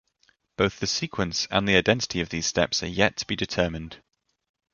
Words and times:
Both 0.57 0.79
the 0.79 0.87
sequence 0.87 1.47
and 1.51 1.67
the 1.67 1.75
identity 1.75 2.21
of 2.21 2.29
these 2.29 2.47
steps 2.47 2.81
are 2.81 2.87
yet 2.87 3.17
to 3.17 3.27
be 3.27 3.35
determined. 3.35 4.01